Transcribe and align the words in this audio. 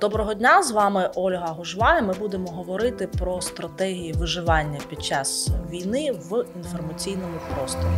Доброго 0.00 0.34
дня, 0.34 0.62
з 0.62 0.70
вами 0.70 1.10
Ольга 1.14 1.46
Гужва. 1.46 2.00
Ми 2.00 2.14
будемо 2.14 2.50
говорити 2.50 3.06
про 3.06 3.40
стратегії 3.40 4.12
виживання 4.12 4.78
під 4.88 5.04
час 5.04 5.48
війни 5.70 6.12
в 6.12 6.44
інформаційному 6.56 7.38
просторі. 7.54 7.88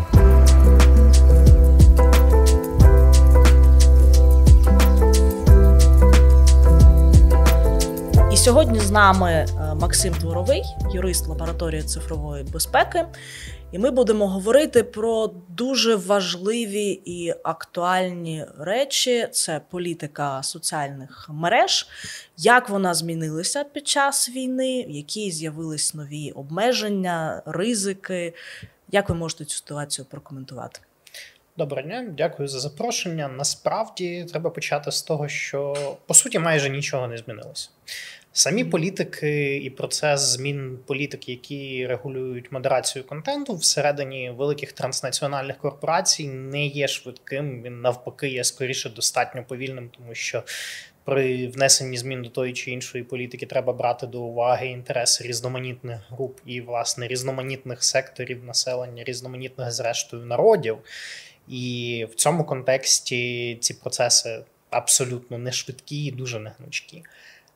І 8.32 8.36
сьогодні 8.36 8.80
з 8.80 8.90
нами 8.90 9.30
е, 9.32 9.74
Максим 9.74 10.14
Дворовий, 10.14 10.62
юрист 10.94 11.26
лабораторії 11.26 11.82
цифрової 11.82 12.44
безпеки. 12.44 13.06
І 13.72 13.78
ми 13.78 13.90
будемо 13.90 14.28
говорити 14.28 14.82
про 14.82 15.30
дуже 15.48 15.96
важливі 15.96 17.00
і 17.04 17.34
актуальні 17.42 18.44
речі: 18.58 19.28
це 19.32 19.60
політика 19.70 20.42
соціальних 20.42 21.30
мереж, 21.32 21.88
як 22.36 22.68
вона 22.68 22.94
змінилася 22.94 23.64
під 23.64 23.88
час 23.88 24.30
війни, 24.30 24.86
які 24.88 25.30
з'явились 25.30 25.94
нові 25.94 26.30
обмеження, 26.30 27.42
ризики. 27.46 28.34
Як 28.90 29.08
ви 29.08 29.14
можете 29.14 29.44
цю 29.44 29.56
ситуацію 29.56 30.06
прокоментувати? 30.10 30.80
Доброго 31.56 31.82
дня, 31.82 32.06
дякую 32.16 32.48
за 32.48 32.60
запрошення. 32.60 33.28
Насправді 33.28 34.26
треба 34.30 34.50
почати 34.50 34.92
з 34.92 35.02
того, 35.02 35.28
що 35.28 35.74
по 36.06 36.14
суті 36.14 36.38
майже 36.38 36.70
нічого 36.70 37.08
не 37.08 37.18
змінилося. 37.18 37.70
Самі 38.32 38.64
політики 38.64 39.56
і 39.56 39.70
процес 39.70 40.20
змін 40.20 40.78
політик, 40.86 41.28
які 41.28 41.86
регулюють 41.86 42.52
модерацію 42.52 43.04
контенту 43.04 43.56
всередині 43.56 44.30
великих 44.30 44.72
транснаціональних 44.72 45.58
корпорацій, 45.58 46.28
не 46.28 46.66
є 46.66 46.88
швидким. 46.88 47.62
Він 47.62 47.80
навпаки 47.80 48.28
є 48.28 48.44
скоріше 48.44 48.90
достатньо 48.90 49.44
повільним, 49.44 49.90
тому 49.98 50.14
що 50.14 50.42
при 51.04 51.48
внесенні 51.48 51.96
змін 51.96 52.22
до 52.22 52.28
тої 52.28 52.52
чи 52.52 52.70
іншої 52.70 53.04
політики 53.04 53.46
треба 53.46 53.72
брати 53.72 54.06
до 54.06 54.20
уваги 54.20 54.66
інтереси 54.66 55.24
різноманітних 55.24 56.00
груп 56.10 56.40
і 56.46 56.60
власне 56.60 57.08
різноманітних 57.08 57.84
секторів 57.84 58.44
населення, 58.44 59.04
різноманітних 59.04 59.72
зрештою 59.72 60.26
народів. 60.26 60.78
І 61.48 62.06
в 62.10 62.14
цьому 62.14 62.44
контексті 62.44 63.56
ці 63.60 63.74
процеси 63.74 64.40
абсолютно 64.70 65.38
не 65.38 65.52
швидкі 65.52 66.04
і 66.04 66.10
дуже 66.10 66.38
негнучкі. 66.38 67.02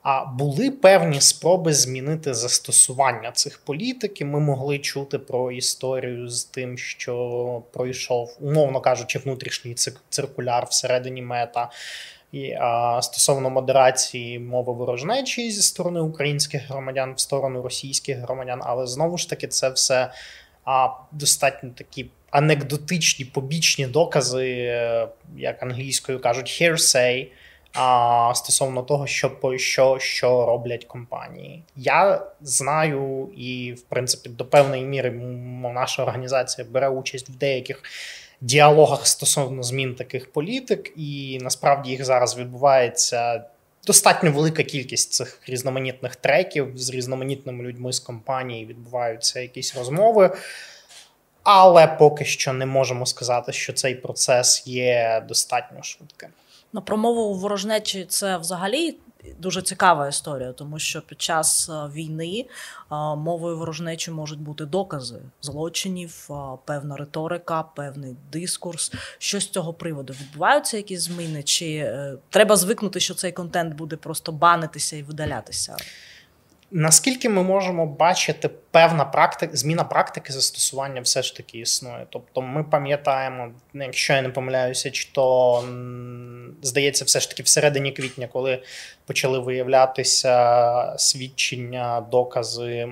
А 0.04 0.24
були 0.24 0.70
певні 0.70 1.20
спроби 1.20 1.72
змінити 1.72 2.34
застосування 2.34 3.32
цих 3.32 3.58
політик. 3.58 4.20
і 4.20 4.24
Ми 4.24 4.40
могли 4.40 4.78
чути 4.78 5.18
про 5.18 5.52
історію 5.52 6.28
з 6.28 6.44
тим, 6.44 6.78
що 6.78 7.62
пройшов, 7.72 8.36
умовно 8.40 8.80
кажучи, 8.80 9.18
внутрішній 9.18 9.74
циркуляр 10.08 10.66
всередині 10.70 11.22
мета. 11.22 11.70
І 12.32 12.52
а, 12.60 13.02
стосовно 13.02 13.50
модерації 13.50 14.38
мови 14.38 14.72
ворожнечі 14.72 15.50
зі 15.50 15.62
сторони 15.62 16.00
українських 16.00 16.68
громадян 16.68 17.14
в 17.14 17.20
сторону 17.20 17.62
російських 17.62 18.18
громадян, 18.18 18.60
але 18.62 18.86
знову 18.86 19.18
ж 19.18 19.30
таки 19.30 19.48
це 19.48 19.70
все 19.70 20.12
а, 20.64 20.88
достатньо 21.12 21.70
такі 21.70 22.06
анекдотичні 22.30 23.24
побічні 23.24 23.86
докази, 23.86 24.50
е, 24.50 25.08
як 25.36 25.62
англійською 25.62 26.20
кажуть, 26.20 26.62
hearsay, 26.62 27.26
а, 27.74 28.32
стосовно 28.34 28.82
того, 28.82 29.06
що 29.06 29.30
що, 29.56 29.98
що 29.98 30.46
роблять 30.46 30.84
компанії. 30.84 31.62
Я 31.76 32.26
знаю, 32.40 33.28
і 33.36 33.72
в 33.72 33.82
принципі 33.82 34.28
до 34.28 34.44
певної 34.44 34.84
міри 34.84 35.10
наша 35.74 36.02
організація 36.02 36.66
бере 36.70 36.88
участь 36.88 37.28
в 37.28 37.36
деяких. 37.36 37.82
Діалогах 38.40 39.06
стосовно 39.06 39.62
змін 39.62 39.94
таких 39.94 40.32
політик, 40.32 40.92
і 40.96 41.38
насправді 41.42 41.90
їх 41.90 42.04
зараз 42.04 42.38
відбувається 42.38 43.44
достатньо 43.86 44.32
велика 44.32 44.62
кількість 44.62 45.12
цих 45.12 45.42
різноманітних 45.46 46.16
треків 46.16 46.72
з 46.74 46.90
різноманітними 46.90 47.64
людьми 47.64 47.92
з 47.92 48.00
компанії. 48.00 48.66
Відбуваються 48.66 49.40
якісь 49.40 49.76
розмови, 49.76 50.36
але 51.42 51.86
поки 51.86 52.24
що 52.24 52.52
не 52.52 52.66
можемо 52.66 53.06
сказати, 53.06 53.52
що 53.52 53.72
цей 53.72 53.94
процес 53.94 54.66
є 54.66 55.24
достатньо 55.28 55.82
швидким. 55.82 56.30
Ну, 56.74 56.82
про 56.82 56.96
мову 56.96 57.34
ворожнечі 57.34 58.06
це 58.08 58.38
взагалі 58.38 58.96
дуже 59.38 59.62
цікава 59.62 60.08
історія, 60.08 60.52
тому 60.52 60.78
що 60.78 61.02
під 61.02 61.22
час 61.22 61.70
е, 61.70 61.72
війни 61.94 62.46
е, 62.46 62.94
мовою 63.16 63.58
ворожнечі 63.58 64.10
можуть 64.10 64.40
бути 64.40 64.64
докази 64.64 65.20
злочинів, 65.42 66.28
е, 66.30 66.34
певна 66.64 66.96
риторика, 66.96 67.62
певний 67.62 68.16
дискурс. 68.32 68.92
Що 69.18 69.40
з 69.40 69.48
цього 69.48 69.72
приводу 69.72 70.12
відбуваються 70.20 70.76
якісь 70.76 71.00
зміни? 71.00 71.42
Чи 71.42 71.92
треба 72.30 72.56
звикнути, 72.56 73.00
що 73.00 73.14
цей 73.14 73.32
контент 73.32 73.74
буде 73.74 73.96
просто 73.96 74.32
банитися 74.32 74.96
і 74.96 75.02
видалятися? 75.02 75.76
Наскільки 76.70 77.28
ми 77.28 77.42
можемо 77.42 77.86
бачити, 77.86 78.50
певна 78.70 79.04
практика, 79.04 79.56
зміна 79.56 79.84
практики 79.84 80.32
застосування 80.32 81.00
все 81.00 81.22
ж 81.22 81.36
таки 81.36 81.58
існує. 81.58 82.06
Тобто, 82.10 82.42
ми 82.42 82.64
пам'ятаємо, 82.64 83.52
якщо 83.74 84.12
я 84.12 84.22
не 84.22 84.28
помиляюся, 84.28 84.90
чи 84.90 85.08
то 85.12 85.64
здається, 86.62 87.04
все 87.04 87.20
ж 87.20 87.30
таки 87.30 87.42
всередині 87.42 87.92
квітня, 87.92 88.28
коли 88.32 88.62
почали 89.06 89.38
виявлятися 89.38 90.94
свідчення, 90.98 92.06
докази 92.10 92.88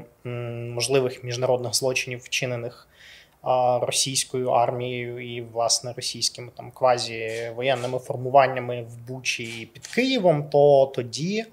можливих 0.74 1.24
міжнародних 1.24 1.74
злочинів, 1.74 2.20
вчинених 2.20 2.88
російською 3.80 4.48
армією 4.48 5.36
і 5.36 5.40
власне 5.40 5.92
російськими 5.96 6.48
там 6.56 6.70
квазі 6.70 7.50
воєнними 7.56 7.98
формуваннями 7.98 8.82
в 8.82 8.96
Бучі 8.96 9.68
під 9.72 9.86
Києвом, 9.86 10.48
то 10.50 10.92
тоді 10.94 11.44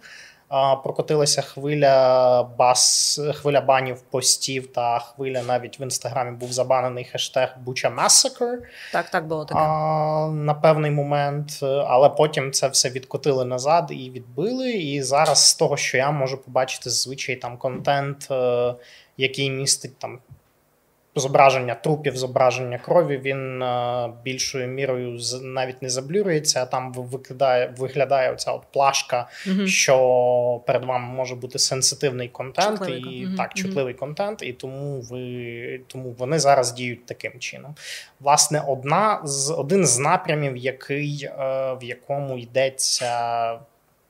прокотилася 0.83 1.41
хвиля 1.41 2.43
бас, 2.43 3.21
хвиля 3.33 3.61
банів 3.61 4.01
постів 4.01 4.67
та 4.67 4.99
хвиля 4.99 5.43
навіть 5.43 5.79
в 5.79 5.81
інстаграмі 5.81 6.37
був 6.37 6.51
забанений 6.51 7.03
хештег 7.03 7.55
Буча 7.65 7.89
Massacre. 7.89 8.57
Так, 8.93 9.09
так 9.09 9.27
було 9.27 9.45
таке. 9.45 9.59
А, 9.59 10.27
на 10.27 10.53
певний 10.53 10.91
момент, 10.91 11.59
але 11.63 12.09
потім 12.09 12.51
це 12.51 12.67
все 12.67 12.89
відкотили 12.89 13.45
назад 13.45 13.87
і 13.89 14.09
відбили. 14.09 14.71
І 14.71 15.01
зараз 15.03 15.47
з 15.47 15.55
того, 15.55 15.77
що 15.77 15.97
я 15.97 16.11
можу 16.11 16.37
побачити, 16.37 16.89
зазвичай 16.89 17.35
там 17.35 17.57
контент, 17.57 18.27
е, 18.31 18.73
який 19.17 19.49
містить 19.49 19.99
там 19.99 20.19
зображення 21.15 21.75
трупів, 21.75 22.17
зображення 22.17 22.77
крові, 22.77 23.17
він 23.17 23.61
е, 23.61 24.09
більшою 24.23 24.67
мірою 24.67 25.19
навіть 25.41 25.81
не 25.81 25.89
заблюрується, 25.89 26.63
а 26.63 26.65
там 26.65 26.93
викидає, 26.93 27.73
виглядає 27.77 28.31
оця 28.31 28.51
от 28.51 28.61
плашка, 28.71 29.27
угу. 29.47 29.67
що 29.67 30.61
перед 30.67 30.85
вами 30.85 31.13
може 31.13 31.35
бути 31.35 31.59
сенситивний 31.59 32.27
контент 32.27 32.79
чутливий. 32.79 33.01
і 33.01 33.25
угу. 33.25 33.35
так, 33.37 33.53
чутливий 33.53 33.93
угу. 33.93 33.99
контент, 33.99 34.43
і 34.43 34.53
тому 34.53 35.01
ви 35.01 35.81
тому 35.87 36.15
вони 36.17 36.39
зараз 36.39 36.71
діють 36.71 37.05
таким 37.05 37.39
чином. 37.39 37.75
Власне, 38.19 38.63
одна 38.67 39.21
з 39.23 39.51
один 39.51 39.85
з 39.85 39.99
напрямів, 39.99 40.57
який 40.57 41.23
е, 41.23 41.33
в 41.81 41.83
якому 41.83 42.37
йдеться 42.37 43.59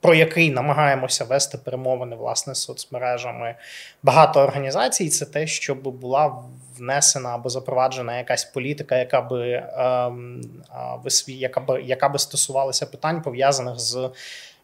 про 0.02 0.14
який 0.14 0.52
намагаємося 0.52 1.26
вести 1.26 1.58
перемовини 1.58 2.16
власне 2.16 2.56
з 2.56 2.62
соцмережами 2.62 3.56
багато 4.04 4.40
організацій, 4.40 5.10
це 5.10 5.26
те, 5.26 5.48
щоб 5.48 5.82
була 5.82 6.36
внесена 6.80 7.30
або 7.36 7.50
запроваджена 7.50 8.18
якась 8.18 8.46
політика, 8.46 8.98
яка 8.98 9.22
би 9.22 9.64
ем, 9.78 10.42
яка 11.28 11.60
би 11.60 11.82
яка 11.82 12.10
би 12.10 12.20
стосувалася 12.20 12.86
питань 12.86 13.22
пов'язаних 13.22 13.80
з 13.80 14.10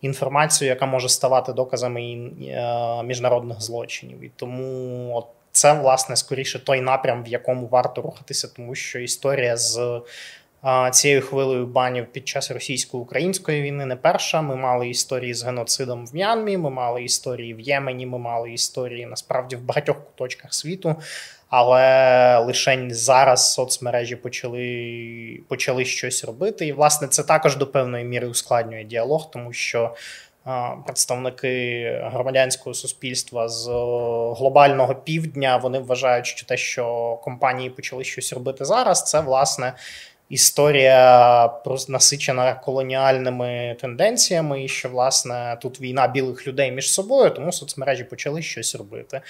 інформацією, 0.02 0.74
яка 0.74 0.86
може 0.86 1.10
ставати 1.10 1.54
доказами 1.54 2.02
е, 2.02 3.04
міжнародних 3.04 3.62
злочинів, 3.62 4.24
і 4.24 4.32
тому 4.36 5.12
от. 5.16 5.26
Це 5.52 5.74
власне 5.74 6.16
скоріше 6.16 6.60
той 6.60 6.82
напрям, 6.82 7.24
в 7.24 7.28
якому 7.28 7.68
варто 7.68 8.02
рухатися, 8.02 8.48
тому 8.56 8.76
що 8.76 9.00
історія 9.00 9.58
з 9.58 10.02
цією 10.92 11.22
хвилею 11.22 11.66
банів 11.66 12.06
під 12.12 12.28
час 12.28 12.52
російсько-української 12.52 13.62
війни 13.62 13.86
не 13.86 13.96
перша. 13.96 14.42
Ми 14.42 14.56
мали 14.56 14.90
історії 14.90 15.34
з 15.34 15.44
геноцидом 15.44 16.06
в 16.06 16.16
М'янмі, 16.16 16.58
ми 16.58 16.70
мали 16.70 17.04
історії 17.04 17.54
в 17.54 17.60
Ємені, 17.60 18.06
ми 18.06 18.18
мали 18.18 18.54
історії 18.54 19.06
насправді 19.06 19.56
в 19.56 19.62
багатьох 19.62 19.98
куточках 20.06 20.54
світу. 20.54 20.96
Але 21.50 22.38
лише 22.38 22.88
зараз 22.90 23.54
соцмережі 23.54 24.16
почали 24.16 25.40
почали 25.48 25.86
щось 25.86 26.26
робити. 26.26 26.68
І, 26.68 26.72
власне, 26.72 27.08
це 27.08 27.24
також 27.24 27.58
до 27.58 27.68
певної 27.68 28.06
міри 28.06 28.28
ускладнює 28.28 28.84
діалог, 28.84 29.32
тому 29.32 29.54
що 29.54 29.96
представники 30.86 31.84
громадянського 32.04 32.74
суспільства 32.74 33.50
з 33.50 33.68
глобального 34.38 34.96
півдня 34.96 35.58
вони 35.58 35.80
вважають, 35.80 36.26
що 36.26 36.46
те, 36.46 36.58
що 36.58 37.16
компанії 37.24 37.70
почали 37.70 38.04
щось 38.04 38.34
робити 38.34 38.66
зараз, 38.66 39.04
це 39.04 39.20
власне 39.20 39.74
історія 40.30 41.50
насичена 41.88 42.54
колоніальними 42.54 43.78
тенденціями, 43.82 44.64
і 44.64 44.68
що 44.68 44.90
власне 44.90 45.58
тут 45.62 45.82
війна 45.82 46.08
білих 46.08 46.48
людей 46.48 46.72
між 46.72 46.92
собою, 46.92 47.30
тому 47.30 47.52
соцмережі 47.52 48.04
почали 48.04 48.42
щось 48.42 48.76
робити. 48.76 49.22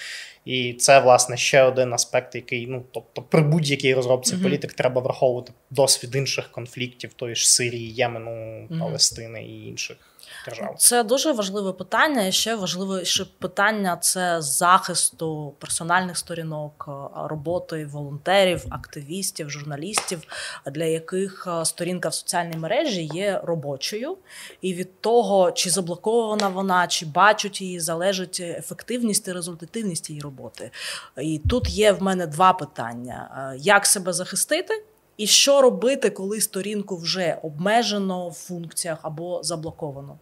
І 0.45 0.73
це 0.73 0.99
власне 0.99 1.37
ще 1.37 1.63
один 1.63 1.93
аспект, 1.93 2.35
який 2.35 2.67
ну 2.67 2.83
тобто 2.91 3.21
при 3.21 3.41
будь-якій 3.41 3.93
розробці 3.93 4.35
mm-hmm. 4.35 4.43
політик 4.43 4.73
треба 4.73 5.01
враховувати 5.01 5.53
досвід 5.69 6.15
інших 6.15 6.51
конфліктів, 6.51 7.13
тої 7.13 7.35
ж 7.35 7.49
Сирії, 7.49 7.93
Ємену, 7.93 8.31
mm-hmm. 8.31 8.79
Палестини 8.79 9.43
і 9.43 9.67
інших. 9.67 9.97
Держав? 10.45 10.75
Це 10.77 11.03
дуже 11.03 11.31
важливе 11.31 11.73
питання. 11.73 12.25
І 12.25 12.31
ще 12.31 12.55
важливіше 12.55 13.25
питання 13.39 13.97
це 13.97 14.41
захисту 14.41 15.53
персональних 15.59 16.17
сторінок, 16.17 16.89
роботи 17.15 17.85
волонтерів, 17.85 18.65
активістів, 18.69 19.49
журналістів, 19.49 20.21
для 20.65 20.85
яких 20.85 21.47
сторінка 21.63 22.09
в 22.09 22.13
соціальній 22.13 22.57
мережі 22.57 23.09
є 23.13 23.41
робочою, 23.43 24.17
і 24.61 24.73
від 24.73 25.01
того, 25.01 25.51
чи 25.51 25.69
заблокована 25.69 26.47
вона, 26.47 26.87
чи 26.87 27.05
бачать 27.05 27.61
її, 27.61 27.79
залежить 27.79 28.39
ефективність 28.39 29.27
і 29.27 29.31
результативність 29.31 30.09
її 30.09 30.21
роботи. 30.21 30.71
І 31.17 31.41
тут 31.49 31.69
є 31.69 31.91
в 31.91 32.03
мене 32.03 32.27
два 32.27 32.53
питання: 32.53 33.53
як 33.59 33.85
себе 33.85 34.13
захистити? 34.13 34.83
І 35.17 35.27
що 35.27 35.61
робити, 35.61 36.09
коли 36.09 36.41
сторінку 36.41 36.97
вже 36.97 37.37
обмежено 37.43 38.29
в 38.29 38.33
функціях 38.33 38.99
або 39.01 39.43
заблоковано? 39.43 40.17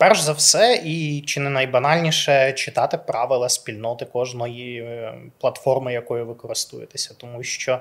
Перш 0.00 0.20
за 0.20 0.32
все, 0.32 0.80
і 0.84 1.22
чи 1.26 1.40
не 1.40 1.50
найбанальніше 1.50 2.52
читати 2.52 2.98
правила 2.98 3.48
спільноти 3.48 4.04
кожної 4.04 4.82
е, 4.82 5.14
платформи, 5.40 5.92
якою 5.92 6.26
ви 6.26 6.34
користуєтеся. 6.34 7.14
Тому 7.18 7.42
що 7.42 7.80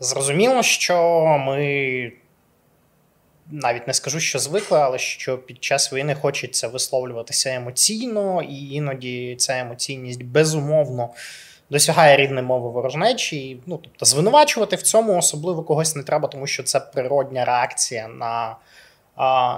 зрозуміло, 0.00 0.62
що 0.62 1.24
ми 1.46 2.12
навіть 3.50 3.86
не 3.86 3.94
скажу, 3.94 4.20
що 4.20 4.38
звикли, 4.38 4.78
але 4.78 4.98
що 4.98 5.38
під 5.38 5.64
час 5.64 5.92
війни 5.92 6.14
хочеться 6.14 6.68
висловлюватися 6.68 7.54
емоційно, 7.54 8.42
і 8.42 8.70
іноді 8.70 9.36
ця 9.38 9.58
емоційність 9.58 10.22
безумовно 10.22 11.10
досягає 11.70 12.16
рівної 12.16 12.46
мови 12.46 12.70
ворожнечі. 12.70 13.60
Ну 13.66 13.80
тобто 13.82 14.04
звинувачувати 14.04 14.76
в 14.76 14.82
цьому 14.82 15.18
особливо 15.18 15.62
когось 15.62 15.96
не 15.96 16.02
треба, 16.02 16.28
тому 16.28 16.46
що 16.46 16.62
це 16.62 16.80
природня 16.80 17.44
реакція 17.44 18.08
на. 18.08 18.56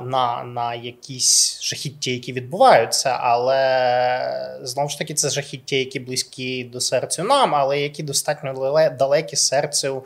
На 0.03 0.45
на 0.45 0.75
якісь 0.75 1.63
жахіття, 1.63 2.11
які 2.11 2.33
відбуваються, 2.33 3.11
але 3.21 4.59
знову 4.63 4.89
ж 4.89 4.99
таки, 4.99 5.15
це 5.15 5.31
жахіття, 5.31 5.77
які 5.77 6.01
близькі 6.01 6.65
до 6.65 6.81
серцю 6.81 7.25
нам, 7.25 7.55
але 7.55 7.81
які 7.81 8.03
достатньо 8.03 8.91
далекі 8.99 9.37
серцю 9.37 10.05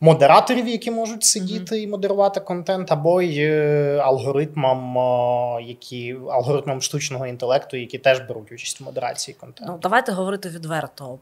модераторів, 0.00 0.68
які 0.68 0.90
можуть 0.90 1.24
сидіти 1.24 1.74
mm-hmm. 1.74 1.82
і 1.82 1.86
модерувати 1.86 2.40
контент, 2.40 2.92
або 2.92 3.22
й 3.22 3.38
е, 3.40 3.98
алгоритмам, 4.04 4.96
які 5.62 6.16
алгоритмам 6.30 6.82
штучного 6.82 7.26
інтелекту, 7.26 7.76
які 7.76 7.98
теж 7.98 8.20
беруть 8.20 8.52
участь 8.52 8.80
в 8.80 8.84
модерації 8.84 9.36
контенту. 9.40 9.72
Ну, 9.72 9.78
Давайте 9.82 10.12
говорити 10.12 10.48
відверто. 10.48 11.18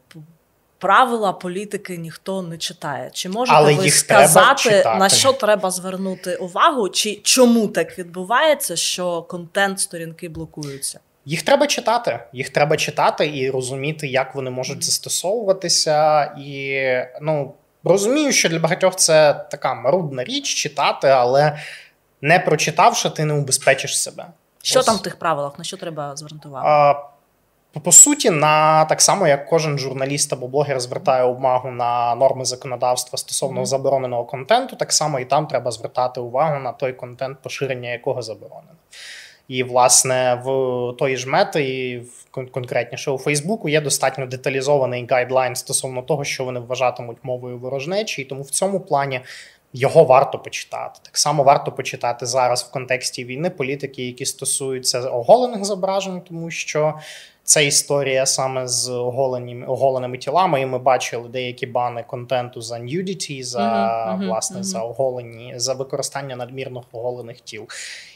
Правила 0.79 1.33
політики 1.33 1.97
ніхто 1.97 2.41
не 2.41 2.57
читає. 2.57 3.09
Чи 3.13 3.29
можете 3.29 3.57
Але 3.57 3.73
ви 3.73 3.89
сказати, 3.89 4.83
на 4.85 5.09
що 5.09 5.33
треба 5.33 5.71
звернути 5.71 6.35
увагу, 6.35 6.89
чи 6.89 7.15
чому 7.15 7.67
так 7.67 7.99
відбувається, 7.99 8.75
що 8.75 9.21
контент 9.21 9.79
сторінки 9.79 10.29
блокуються? 10.29 10.99
Їх 11.25 11.41
треба 11.41 11.67
читати. 11.67 12.19
Їх 12.33 12.49
треба 12.49 12.77
читати 12.77 13.31
і 13.37 13.49
розуміти, 13.49 14.07
як 14.07 14.35
вони 14.35 14.49
можуть 14.49 14.83
застосовуватися. 14.83 16.23
І 16.23 16.81
ну 17.21 17.53
Розумію, 17.83 18.31
що 18.31 18.49
для 18.49 18.59
багатьох 18.59 18.95
це 18.95 19.33
така 19.51 19.73
марудна 19.73 20.23
річ 20.23 20.55
читати, 20.55 21.07
але 21.07 21.59
не 22.21 22.39
прочитавши, 22.39 23.09
ти 23.09 23.25
не 23.25 23.33
убезпечиш 23.33 24.01
себе. 24.01 24.25
Що 24.63 24.79
Ось. 24.79 24.85
там 24.85 24.95
в 24.95 25.01
тих 25.01 25.19
правилах? 25.19 25.57
На 25.57 25.63
що 25.63 25.77
треба 25.77 26.15
звернути 26.15 26.47
увагу? 26.47 26.99
По 27.73 27.91
суті, 27.91 28.29
на 28.29 28.85
так 28.85 29.01
само, 29.01 29.27
як 29.27 29.45
кожен 29.45 29.79
журналіст 29.79 30.33
або 30.33 30.47
блогер 30.47 30.79
звертає 30.79 31.23
увагу 31.23 31.71
на 31.71 32.15
норми 32.15 32.45
законодавства 32.45 33.17
стосовно 33.17 33.65
забороненого 33.65 34.25
контенту, 34.25 34.75
так 34.75 34.93
само 34.93 35.19
і 35.19 35.25
там 35.25 35.47
треба 35.47 35.71
звертати 35.71 36.21
увагу 36.21 36.59
на 36.59 36.71
той 36.71 36.93
контент, 36.93 37.37
поширення 37.41 37.89
якого 37.89 38.21
заборонено. 38.21 38.73
І, 39.47 39.63
власне, 39.63 40.41
в 40.45 40.49
тої 40.97 41.17
ж 41.17 41.29
мети, 41.29 41.63
і 41.63 42.03
конкретніше 42.51 43.11
у 43.11 43.17
Фейсбуку, 43.17 43.69
є 43.69 43.81
достатньо 43.81 44.25
деталізований 44.25 45.07
гайдлайн 45.09 45.55
стосовно 45.55 46.01
того, 46.01 46.23
що 46.23 46.45
вони 46.45 46.59
вважатимуть 46.59 47.17
мовою 47.23 47.57
ворожнечі, 47.57 48.21
і 48.21 48.25
тому 48.25 48.41
в 48.41 48.49
цьому 48.49 48.79
плані. 48.79 49.21
Його 49.73 50.03
варто 50.03 50.39
почитати. 50.39 50.99
Так 51.03 51.17
само 51.17 51.43
варто 51.43 51.71
почитати 51.71 52.25
зараз 52.25 52.63
в 52.63 52.71
контексті 52.71 53.25
війни 53.25 53.49
політики, 53.49 54.05
які 54.05 54.25
стосуються 54.25 55.01
оголених 55.01 55.65
зображень, 55.65 56.21
тому 56.21 56.51
що 56.51 56.93
це 57.49 57.65
історія 57.65 58.25
саме 58.25 58.67
з 58.67 58.89
оголеними 58.89 59.67
оголеними 59.67 60.17
тілами. 60.17 60.61
І 60.61 60.65
ми 60.65 60.79
бачили 60.79 61.29
деякі 61.29 61.67
бани 61.67 62.03
контенту 62.07 62.61
за 62.61 62.79
нюдіті, 62.79 63.43
за 63.43 63.59
mm-hmm. 63.59 64.27
власне 64.27 64.57
mm-hmm. 64.57 64.63
за 64.63 64.81
оголені 64.81 65.53
за 65.55 65.73
використання 65.73 66.35
надмірно 66.35 66.83
оголених 66.91 67.41
тіл. 67.41 67.67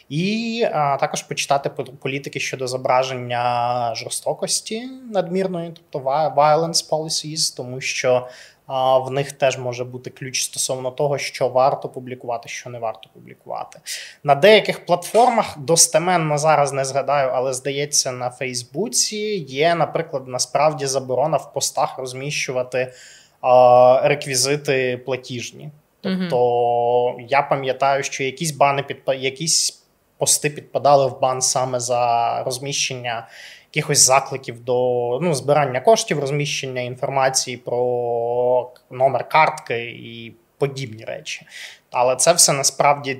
І 0.10 0.66
а, 0.74 0.98
також 0.98 1.22
почитати 1.22 1.70
політики 2.02 2.40
щодо 2.40 2.68
зображення 2.68 3.96
жорстокості 3.96 4.90
надмірної, 5.12 5.72
тобто 5.76 6.10
violence 6.10 6.90
policies, 6.90 7.58
тому 7.58 7.82
що 7.82 8.28
а, 8.68 8.98
в 8.98 9.12
них 9.12 9.32
теж 9.32 9.58
може 9.58 9.84
бути 9.84 10.10
ключ 10.10 10.44
стосовно 10.44 10.92
того, 10.92 11.18
що 11.18 11.48
варто 11.48 11.90
публікувати, 11.90 12.50
що 12.50 12.70
не 12.70 12.80
варто 12.80 13.10
публікувати. 13.14 13.80
На 14.24 14.36
деяких 14.36 14.86
платформах 14.86 15.60
достеменно 15.60 16.38
зараз 16.38 16.74
не 16.74 16.86
згадаю, 16.86 17.32
але 17.34 17.54
здається, 17.54 18.12
на 18.12 18.30
Фейсбуці 18.30 19.18
є, 19.48 19.76
наприклад, 19.76 20.28
насправді 20.28 20.86
заборона 20.86 21.38
в 21.38 21.54
постах 21.54 21.98
розміщувати 21.98 22.94
а, 23.42 24.02
реквізити 24.04 25.02
платіжні. 25.06 25.70
Тобто 26.02 26.38
mm-hmm. 26.38 27.26
я 27.30 27.42
пам'ятаю, 27.42 28.04
що 28.04 28.24
якісь 28.24 28.52
бани 28.52 28.84
під 28.84 28.98
якісь 29.08 29.83
пости 30.24 30.50
підпадали 30.50 31.08
в 31.08 31.20
бан 31.20 31.42
саме 31.42 31.80
за 31.80 32.44
розміщення 32.44 33.28
якихось 33.74 34.00
закликів 34.00 34.64
до 34.64 34.74
ну, 35.22 35.34
збирання 35.34 35.80
коштів, 35.80 36.20
розміщення 36.20 36.82
інформації 36.82 37.58
про 37.58 38.72
номер 38.92 39.30
картки 39.30 39.84
і 39.84 40.34
подібні 40.58 41.06
речі. 41.06 41.46
Але 41.92 42.16
це 42.16 42.34
все 42.34 42.54
насправді 42.54 43.18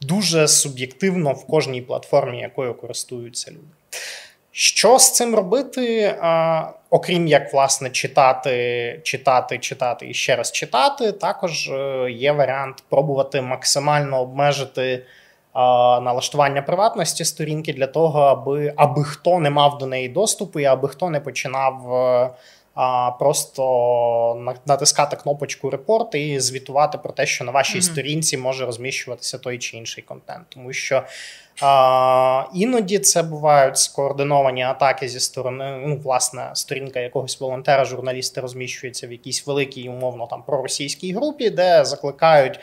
дуже 0.00 0.48
суб'єктивно 0.48 1.32
в 1.32 1.46
кожній 1.46 1.82
платформі, 1.82 2.40
якою 2.40 2.74
користуються 2.74 3.50
люди. 3.50 4.02
Що 4.52 4.98
з 4.98 5.12
цим 5.14 5.34
робити, 5.34 6.16
а, 6.20 6.64
окрім 6.90 7.26
як 7.26 7.52
власне 7.52 7.90
читати, 7.90 9.00
читати, 9.02 9.58
читати 9.58 10.08
і 10.08 10.14
ще 10.14 10.36
раз 10.36 10.52
читати, 10.52 11.12
також 11.12 11.68
е, 11.68 12.10
є 12.10 12.32
варіант 12.32 12.84
пробувати 12.88 13.40
максимально 13.40 14.20
обмежити 14.20 15.06
налаштування 15.54 16.62
приватності 16.62 17.24
сторінки 17.24 17.72
для 17.72 17.86
того, 17.86 18.20
аби 18.20 18.74
аби 18.76 19.04
хто 19.04 19.38
не 19.38 19.50
мав 19.50 19.78
до 19.78 19.86
неї 19.86 20.08
доступу, 20.08 20.60
і 20.60 20.64
аби 20.64 20.88
хто 20.88 21.10
не 21.10 21.20
починав 21.20 21.94
е, 21.94 22.30
а, 22.74 23.10
просто 23.10 24.54
натискати 24.66 25.16
кнопочку 25.16 25.70
репорт 25.70 26.14
і 26.14 26.40
звітувати 26.40 26.98
про 26.98 27.12
те, 27.12 27.26
що 27.26 27.44
на 27.44 27.52
вашій 27.52 27.78
mm-hmm. 27.78 27.92
сторінці 27.92 28.38
може 28.38 28.66
розміщуватися 28.66 29.38
той 29.38 29.58
чи 29.58 29.76
інший 29.76 30.04
контент, 30.04 30.46
тому 30.48 30.72
що. 30.72 31.02
А, 31.60 32.44
Іноді 32.54 32.98
це 32.98 33.22
бувають 33.22 33.78
скоординовані 33.78 34.62
атаки 34.62 35.08
зі 35.08 35.20
сторони, 35.20 35.82
ну, 35.86 35.96
власне, 35.96 36.50
сторінка 36.54 37.00
якогось 37.00 37.40
волонтера, 37.40 37.84
журналіста 37.84 38.40
розміщується 38.40 39.06
в 39.06 39.12
якійсь 39.12 39.46
великій, 39.46 39.88
умовно 39.88 40.26
там 40.26 40.42
проросійській 40.42 41.14
групі, 41.14 41.50
де 41.50 41.84
закликають 41.84 42.60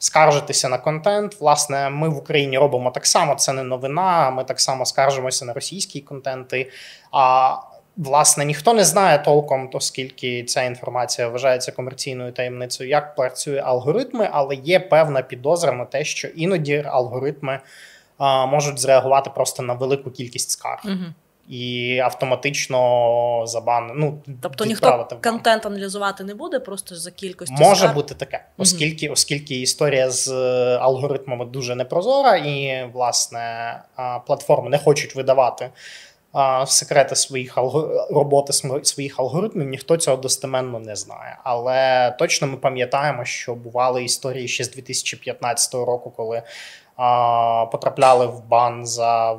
скаржитися 0.00 0.68
на 0.68 0.78
контент. 0.78 1.40
Власне, 1.40 1.90
ми 1.90 2.08
в 2.08 2.16
Україні 2.16 2.58
робимо 2.58 2.90
так 2.90 3.06
само. 3.06 3.34
Це 3.34 3.52
не 3.52 3.62
новина. 3.62 4.30
Ми 4.30 4.44
так 4.44 4.60
само 4.60 4.86
скаржимося 4.86 5.44
на 5.44 5.52
російські 5.52 6.00
контенти. 6.00 6.70
А 7.12 7.56
власне 7.96 8.44
ніхто 8.44 8.72
не 8.72 8.84
знає 8.84 9.18
толком, 9.18 9.70
оскільки 9.72 10.44
ця 10.44 10.62
інформація 10.62 11.28
вважається 11.28 11.72
комерційною 11.72 12.32
таємницею, 12.32 12.90
як 12.90 13.14
працює 13.14 13.60
алгоритми, 13.60 14.28
але 14.32 14.54
є 14.54 14.80
певна 14.80 15.22
підозра 15.22 15.72
на 15.72 15.84
те, 15.84 16.04
що 16.04 16.28
іноді 16.28 16.84
алгоритми 16.86 17.60
а, 18.18 18.46
можуть 18.46 18.78
зреагувати 18.78 19.30
просто 19.30 19.62
на 19.62 19.74
велику 19.74 20.10
кількість 20.10 20.50
скарг. 20.50 20.82
Угу 20.84 21.04
і 21.50 21.98
автоматично 21.98 23.42
забан... 23.46 23.90
ну, 23.94 24.22
Тобто 24.42 24.64
ніхто 24.64 25.08
контент 25.22 25.66
аналізувати 25.66 26.24
не 26.24 26.34
буде, 26.34 26.60
просто 26.60 26.96
за 26.96 27.10
кількості 27.10 27.54
може 27.58 27.80
скар... 27.80 27.94
бути 27.94 28.14
таке, 28.14 28.44
оскільки 28.56 29.06
угу. 29.06 29.12
оскільки 29.12 29.60
історія 29.60 30.10
з 30.10 30.28
е, 30.28 30.78
алгоритмами 30.78 31.44
дуже 31.44 31.74
непрозора, 31.74 32.36
і 32.36 32.84
власне 32.92 33.74
платформи 34.26 34.70
не 34.70 34.78
хочуть 34.78 35.14
видавати. 35.14 35.70
Секрети 36.66 37.16
своїх 37.16 37.56
роботи 38.10 38.52
своїх 38.82 39.20
алгоритмів 39.20 39.68
ніхто 39.68 39.96
цього 39.96 40.16
достеменно 40.16 40.78
не 40.78 40.96
знає. 40.96 41.38
Але 41.44 42.10
точно 42.18 42.46
ми 42.46 42.56
пам'ятаємо, 42.56 43.24
що 43.24 43.54
бували 43.54 44.04
історії 44.04 44.48
ще 44.48 44.64
з 44.64 44.70
2015 44.70 45.74
року, 45.74 46.12
коли 46.16 46.42
а, 46.96 47.66
потрапляли 47.72 48.26
в 48.26 48.44
бан 48.48 48.86
за 48.86 49.38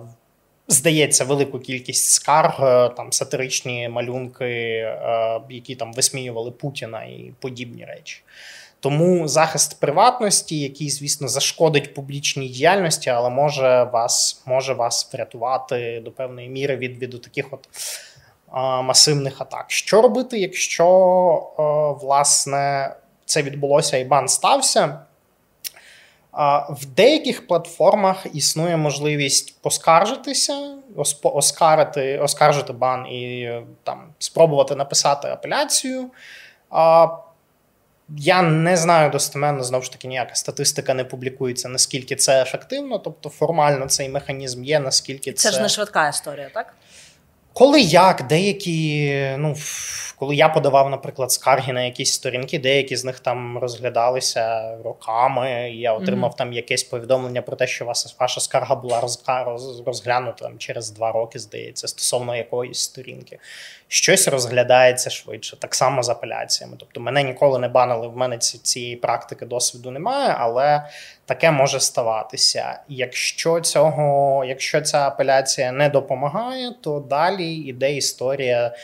здається, 0.71 1.25
велику 1.25 1.59
кількість 1.59 2.05
скарг, 2.05 2.63
е, 2.63 2.89
там 2.89 3.11
сатиричні 3.11 3.89
малюнки, 3.89 4.45
е, 4.45 5.41
які 5.49 5.75
там 5.75 5.93
висміювали 5.93 6.51
Путіна 6.51 7.03
і 7.03 7.33
подібні 7.39 7.85
речі. 7.85 8.23
Тому 8.79 9.27
захист 9.27 9.79
приватності, 9.79 10.59
який, 10.59 10.89
звісно, 10.89 11.27
зашкодить 11.27 11.93
публічній 11.93 12.47
діяльності, 12.47 13.09
але 13.09 13.29
може 13.29 13.89
вас 13.93 14.41
може 14.45 14.73
вас 14.73 15.09
врятувати 15.13 16.01
до 16.05 16.11
певної 16.11 16.49
міри 16.49 16.75
від 16.75 16.97
від 16.97 17.21
таких 17.21 17.53
от 17.53 17.69
а, 18.51 18.81
масивних 18.81 19.41
атак. 19.41 19.65
Що 19.67 20.01
робити, 20.01 20.39
якщо 20.39 20.87
а, 21.57 21.61
власне 22.05 22.95
це 23.25 23.41
відбулося 23.41 23.97
і 23.97 24.03
бан 24.03 24.27
стався? 24.27 24.99
В 26.69 26.85
деяких 26.85 27.47
платформах 27.47 28.25
існує 28.33 28.77
можливість 28.77 29.61
поскаржитися, 29.61 30.77
оскарити, 31.23 32.17
оскаржити 32.17 32.73
бан 32.73 33.07
і 33.07 33.51
там 33.83 34.13
спробувати 34.19 34.75
написати 34.75 35.27
апеляцію. 35.27 36.11
Я 38.17 38.41
не 38.41 38.77
знаю 38.77 39.11
достеменно, 39.11 39.63
знову 39.63 39.83
ж 39.83 39.91
таки, 39.91 40.07
ніяка 40.07 40.35
статистика 40.35 40.93
не 40.93 41.03
публікується, 41.03 41.69
наскільки 41.69 42.15
це 42.15 42.41
ефективно, 42.41 42.99
тобто 42.99 43.29
формально 43.29 43.85
цей 43.85 44.09
механізм 44.09 44.63
є, 44.63 44.79
наскільки 44.79 45.33
це. 45.33 45.49
Це 45.49 45.55
ж 45.55 45.61
не 45.61 45.69
швидка 45.69 46.09
історія, 46.09 46.49
так? 46.53 46.73
Коли 47.53 47.81
як, 47.81 48.27
деякі, 48.27 49.15
ну 49.37 49.55
коли 50.21 50.35
я 50.35 50.49
подавав, 50.49 50.89
наприклад, 50.89 51.31
скарги 51.31 51.73
на 51.73 51.83
якісь 51.83 52.13
сторінки, 52.13 52.59
деякі 52.59 52.95
з 52.95 53.05
них 53.05 53.19
там 53.19 53.57
розглядалися 53.57 54.75
роками. 54.83 55.71
і 55.71 55.79
Я 55.79 55.93
отримав 55.93 56.31
mm-hmm. 56.31 56.37
там 56.37 56.53
якесь 56.53 56.83
повідомлення 56.83 57.41
про 57.41 57.55
те, 57.55 57.67
що 57.67 57.85
вас 57.85 58.15
ваша 58.19 58.41
скарга 58.41 58.75
була 58.75 59.01
розглянута 59.85 60.43
там 60.43 60.57
через 60.57 60.91
два 60.91 61.11
роки, 61.11 61.39
здається, 61.39 61.87
стосовно 61.87 62.35
якоїсь 62.35 62.79
сторінки. 62.79 63.39
Щось 63.87 64.27
розглядається 64.27 65.09
швидше, 65.09 65.57
так 65.59 65.75
само 65.75 66.03
з 66.03 66.09
апеляціями. 66.09 66.75
Тобто, 66.79 66.99
мене 66.99 67.23
ніколи 67.23 67.59
не 67.59 67.67
банили. 67.67 68.07
В 68.07 68.17
мене 68.17 68.37
цієї 68.37 68.95
практики 68.95 69.45
досвіду 69.45 69.91
немає, 69.91 70.35
але 70.39 70.83
таке 71.31 71.51
може 71.51 71.79
ставатися. 71.79 72.79
Якщо 72.87 73.59
цього, 73.59 74.45
якщо 74.45 74.81
ця 74.81 75.07
апеляція 75.07 75.71
не 75.71 75.89
допомагає, 75.89 76.71
то 76.81 76.99
далі 76.99 77.53
йде 77.53 77.93
історія 77.93 78.75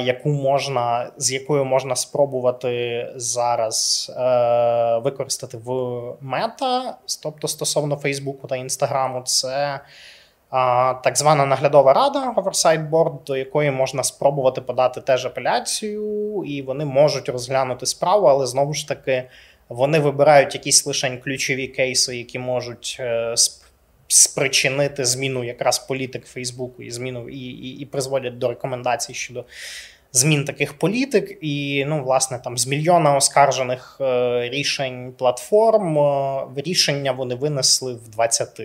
яку 0.00 0.28
можна, 0.28 1.10
з 1.16 1.32
якою 1.32 1.64
можна 1.64 1.96
спробувати 1.96 3.06
зараз 3.16 4.06
е, 4.16 4.98
використати 4.98 5.56
в 5.64 6.00
мета, 6.20 6.96
тобто 7.22 7.48
стосовно 7.48 7.96
Фейсбуку 7.96 8.46
та 8.48 8.56
Інстаграму, 8.56 9.22
це 9.24 9.80
так 11.04 11.18
звана 11.18 11.46
наглядова 11.46 11.92
рада 11.92 12.34
Oversight 12.36 12.90
Board, 12.90 13.24
до 13.26 13.36
якої 13.36 13.70
можна 13.70 14.02
спробувати 14.02 14.60
подати 14.60 15.00
теж 15.00 15.26
апеляцію, 15.26 16.44
і 16.46 16.62
вони 16.62 16.84
можуть 16.84 17.28
розглянути 17.28 17.86
справу, 17.86 18.26
але 18.26 18.46
знову 18.46 18.74
ж 18.74 18.88
таки. 18.88 19.24
Вони 19.72 19.98
вибирають 19.98 20.54
якісь 20.54 20.86
лише 20.86 21.16
ключові 21.16 21.68
кейси, 21.68 22.16
які 22.16 22.38
можуть 22.38 22.96
е, 23.00 23.34
спричинити 24.08 25.04
зміну 25.04 25.44
якраз 25.44 25.78
політик 25.78 26.26
Фейсбуку 26.26 26.82
і 26.82 26.90
зміну 26.90 27.28
і, 27.28 27.38
і, 27.38 27.78
і 27.78 27.86
призводять 27.86 28.38
до 28.38 28.48
рекомендацій 28.48 29.14
щодо. 29.14 29.44
Змін 30.14 30.44
таких 30.44 30.78
політик, 30.78 31.38
і 31.40 31.84
ну, 31.88 32.04
власне, 32.04 32.38
там 32.38 32.58
з 32.58 32.66
мільйона 32.66 33.16
оскаржених 33.16 33.98
е, 34.00 34.48
рішень 34.48 35.12
платформ 35.18 35.98
е, 35.98 36.46
рішення 36.56 37.12
вони 37.12 37.34
винесли 37.34 37.94
в 37.94 38.08
20. 38.08 38.60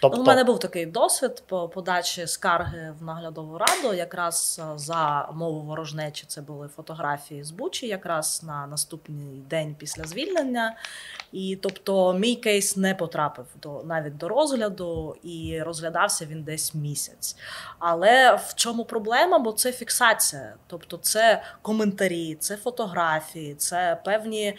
Тобто... 0.00 0.16
Ну, 0.16 0.22
у 0.22 0.26
мене 0.26 0.44
був 0.44 0.58
такий 0.58 0.86
досвід 0.86 1.42
по 1.46 1.68
подачі 1.68 2.26
скарги 2.26 2.94
в 3.00 3.04
наглядову 3.04 3.58
раду. 3.58 3.94
Якраз 3.94 4.60
е, 4.62 4.78
за 4.78 5.28
мову 5.34 5.60
ворожнечі 5.60 6.24
це 6.26 6.40
були 6.40 6.68
фотографії 6.68 7.44
з 7.44 7.50
Бучі, 7.50 7.86
якраз 7.86 8.42
на 8.46 8.66
наступний 8.66 9.42
день 9.50 9.74
після 9.78 10.04
звільнення. 10.04 10.76
І 11.32 11.58
тобто 11.62 12.12
мій 12.12 12.36
кейс 12.36 12.76
не 12.76 12.94
потрапив 12.94 13.46
до 13.62 13.82
навіть 13.84 14.16
до 14.16 14.28
розгляду, 14.28 15.16
і 15.22 15.62
розглядався 15.62 16.26
він 16.26 16.42
десь 16.42 16.74
місяць. 16.74 17.36
Але 17.78 18.34
в 18.34 18.54
чому 18.54 18.84
проблема? 18.84 19.38
Бо 19.38 19.52
це 19.52 19.72
фіксація, 19.72 20.54
тобто 20.66 20.96
це 20.96 21.42
коментарі, 21.62 22.34
це 22.34 22.56
фотографії, 22.56 23.54
це 23.54 24.00
певні. 24.04 24.56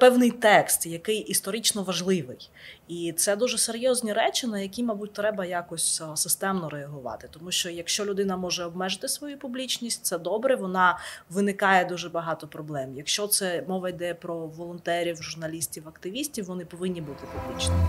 Певний 0.00 0.30
текст, 0.30 0.86
який 0.86 1.18
історично 1.18 1.82
важливий, 1.82 2.50
і 2.88 3.14
це 3.16 3.36
дуже 3.36 3.58
серйозні 3.58 4.12
речі, 4.12 4.46
на 4.46 4.60
які, 4.60 4.82
мабуть, 4.82 5.12
треба 5.12 5.44
якось 5.44 6.02
системно 6.14 6.68
реагувати. 6.68 7.28
Тому 7.30 7.50
що 7.50 7.70
якщо 7.70 8.04
людина 8.04 8.36
може 8.36 8.64
обмежити 8.64 9.08
свою 9.08 9.38
публічність, 9.38 10.04
це 10.04 10.18
добре. 10.18 10.56
Вона 10.56 10.98
виникає 11.30 11.84
дуже 11.84 12.08
багато 12.08 12.46
проблем. 12.46 12.94
Якщо 12.96 13.26
це 13.26 13.64
мова 13.68 13.88
йде 13.88 14.14
про 14.14 14.46
волонтерів, 14.46 15.22
журналістів, 15.22 15.88
активістів, 15.88 16.44
вони 16.44 16.64
повинні 16.64 17.00
бути 17.00 17.24
публічними. 17.46 17.88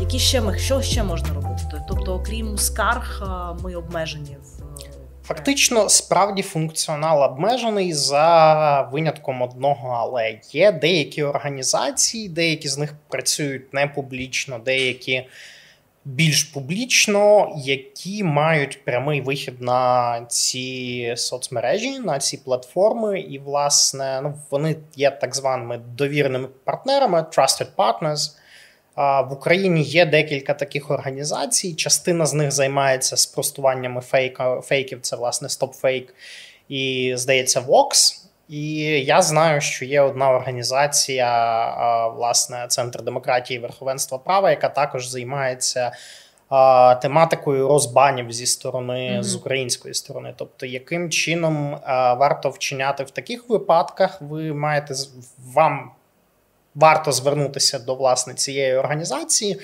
Які 0.00 0.18
ще 0.18 0.40
ми 0.40 0.58
що 0.58 0.82
ще 0.82 1.02
можна 1.02 1.28
робити? 1.28 1.45
Тобто, 1.88 2.14
окрім 2.14 2.58
скарг, 2.58 3.22
ми 3.62 3.76
обмежені 3.76 4.36
в. 4.42 4.62
Е, 4.62 4.90
Фактично, 5.24 5.88
справді 5.88 6.42
функціонал 6.42 7.22
обмежений 7.22 7.92
за 7.92 8.88
винятком 8.92 9.42
одного, 9.42 9.88
але 9.88 10.40
є 10.52 10.72
деякі 10.72 11.22
організації, 11.22 12.28
деякі 12.28 12.68
з 12.68 12.78
них 12.78 12.94
працюють 13.08 13.74
не 13.74 13.86
публічно, 13.86 14.58
деякі 14.58 15.26
більш 16.04 16.44
публічно, 16.44 17.54
які 17.56 18.24
мають 18.24 18.84
прямий 18.84 19.20
вихід 19.20 19.60
на 19.60 20.20
ці 20.28 21.14
соцмережі, 21.16 21.98
на 21.98 22.18
ці 22.18 22.36
платформи, 22.36 23.20
і, 23.20 23.38
власне, 23.38 24.20
ну, 24.22 24.34
вони 24.50 24.76
є 24.96 25.10
так 25.10 25.36
званими 25.36 25.78
довірними 25.78 26.48
партнерами, 26.64 27.18
trusted 27.18 27.66
partners. 27.76 28.36
В 28.96 29.28
Україні 29.30 29.82
є 29.82 30.06
декілька 30.06 30.54
таких 30.54 30.90
організацій. 30.90 31.74
Частина 31.74 32.26
з 32.26 32.34
них 32.34 32.52
займається 32.52 33.16
спростуваннями 33.16 34.00
фейка, 34.00 34.60
фейків. 34.60 34.98
Це 35.00 35.16
власне 35.16 35.48
StopFake 35.48 36.08
і 36.68 37.12
здається, 37.16 37.60
Vox. 37.60 38.22
І 38.48 38.74
я 39.04 39.22
знаю, 39.22 39.60
що 39.60 39.84
є 39.84 40.00
одна 40.00 40.30
організація, 40.30 42.08
власне, 42.08 42.66
Центр 42.68 43.02
демократії 43.02 43.58
і 43.58 43.62
верховенства 43.62 44.18
права, 44.18 44.50
яка 44.50 44.68
також 44.68 45.08
займається 45.08 45.92
тематикою 47.02 47.68
розбанів 47.68 48.32
зі 48.32 48.46
сторони 48.46 48.92
mm-hmm. 48.92 49.22
з 49.22 49.34
української 49.34 49.94
сторони. 49.94 50.34
Тобто, 50.36 50.66
яким 50.66 51.10
чином 51.10 51.78
варто 52.18 52.50
вчиняти 52.50 53.04
в 53.04 53.10
таких 53.10 53.48
випадках, 53.48 54.20
ви 54.22 54.52
маєте 54.52 54.94
вам 55.54 55.90
варто 56.76 57.12
звернутися 57.12 57.78
до 57.78 57.94
власне 57.94 58.34
цієї 58.34 58.76
організації. 58.76 59.60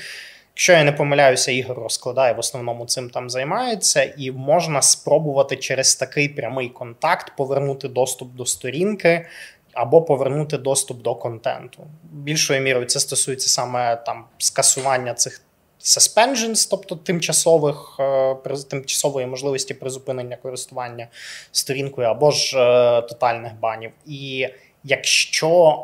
Якщо 0.54 0.72
я 0.72 0.84
не 0.84 0.92
помиляюся, 0.92 1.52
Ігор 1.52 1.78
розкладає 1.78 2.32
в 2.32 2.38
основному 2.38 2.86
цим 2.86 3.10
там 3.10 3.30
займається, 3.30 4.14
і 4.18 4.30
можна 4.30 4.82
спробувати 4.82 5.56
через 5.56 5.94
такий 5.94 6.28
прямий 6.28 6.68
контакт 6.68 7.32
повернути 7.36 7.88
доступ 7.88 8.34
до 8.34 8.46
сторінки 8.46 9.26
або 9.72 10.02
повернути 10.02 10.58
доступ 10.58 11.02
до 11.02 11.14
контенту. 11.14 11.86
Більшою 12.02 12.60
мірою 12.60 12.86
це 12.86 13.00
стосується 13.00 13.48
саме 13.48 13.96
там 13.96 14.24
скасування 14.38 15.14
цих 15.14 15.42
suspensions, 15.80 16.68
тобто 16.70 16.96
тимчасових 16.96 17.96
е, 18.00 18.36
тимчасової 18.70 19.26
можливості 19.26 19.74
призупинення 19.74 20.36
користування 20.36 21.08
сторінкою, 21.52 22.08
або 22.08 22.30
ж 22.30 22.58
е, 22.58 23.02
тотальних 23.02 23.52
банів. 23.60 23.90
І 24.06 24.48
Якщо 24.84 25.78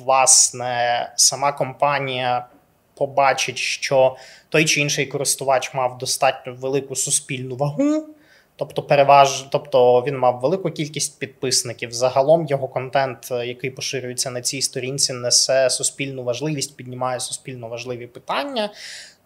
власне 0.00 1.12
сама 1.16 1.52
компанія 1.52 2.46
побачить, 2.94 3.58
що 3.58 4.16
той 4.48 4.64
чи 4.64 4.80
інший 4.80 5.06
користувач 5.06 5.74
мав 5.74 5.98
достатньо 5.98 6.54
велику 6.54 6.96
суспільну 6.96 7.56
вагу, 7.56 8.06
тобто 8.56 8.82
переваж, 8.82 9.46
тобто 9.50 10.04
він 10.06 10.18
мав 10.18 10.40
велику 10.40 10.70
кількість 10.70 11.18
підписників, 11.18 11.92
загалом 11.92 12.46
його 12.46 12.68
контент, 12.68 13.30
який 13.30 13.70
поширюється 13.70 14.30
на 14.30 14.40
цій 14.40 14.62
сторінці, 14.62 15.12
несе 15.12 15.70
суспільну 15.70 16.24
важливість, 16.24 16.76
піднімає 16.76 17.20
суспільно 17.20 17.68
важливі 17.68 18.06
питання, 18.06 18.70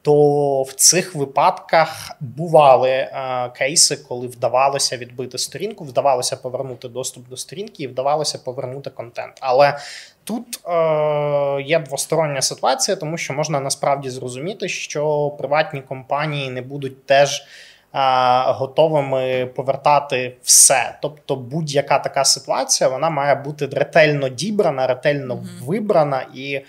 то 0.02 0.62
в 0.62 0.72
цих 0.72 1.14
випадках 1.14 2.10
бували 2.20 2.90
е, 2.90 3.50
кейси, 3.56 3.96
коли 3.96 4.26
вдавалося 4.26 4.96
відбити 4.96 5.38
сторінку, 5.38 5.84
вдавалося 5.84 6.36
повернути 6.36 6.88
доступ 6.88 7.28
до 7.28 7.36
сторінки 7.36 7.82
і 7.82 7.86
вдавалося 7.86 8.38
повернути 8.38 8.90
контент. 8.90 9.32
Але 9.40 9.78
тут 10.24 10.60
е, 10.66 11.62
є 11.62 11.78
двостороння 11.78 12.42
ситуація, 12.42 12.96
тому 12.96 13.16
що 13.16 13.34
можна 13.34 13.60
насправді 13.60 14.10
зрозуміти, 14.10 14.68
що 14.68 15.30
приватні 15.38 15.80
компанії 15.82 16.50
не 16.50 16.62
будуть 16.62 17.06
теж. 17.06 17.42
Е, 17.94 17.98
готовими 18.52 19.46
повертати 19.46 20.36
все, 20.42 20.98
тобто 21.02 21.36
будь-яка 21.36 21.98
така 21.98 22.24
ситуація, 22.24 22.90
вона 22.90 23.10
має 23.10 23.34
бути 23.34 23.66
ретельно 23.66 24.28
дібрана, 24.28 24.86
ретельно 24.86 25.34
mm-hmm. 25.34 25.64
вибрана 25.64 26.26
і 26.34 26.60